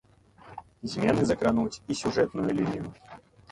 Змены 0.93 1.27
закрануць 1.33 1.81
і 1.91 1.99
сюжэтную 2.01 2.49
лінію. 2.63 2.85